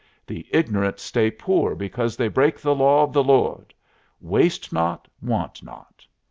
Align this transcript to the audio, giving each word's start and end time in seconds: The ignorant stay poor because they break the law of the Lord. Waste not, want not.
The 0.25 0.47
ignorant 0.49 0.97
stay 0.97 1.29
poor 1.29 1.75
because 1.75 2.17
they 2.17 2.27
break 2.27 2.59
the 2.59 2.73
law 2.73 3.03
of 3.03 3.13
the 3.13 3.23
Lord. 3.23 3.71
Waste 4.19 4.73
not, 4.73 5.07
want 5.21 5.61
not. 5.61 6.07